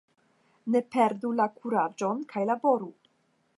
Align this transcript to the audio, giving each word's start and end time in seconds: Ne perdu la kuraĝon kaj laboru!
Ne 0.75 0.81
perdu 0.95 1.31
la 1.41 1.47
kuraĝon 1.59 2.25
kaj 2.35 2.47
laboru! 2.53 2.91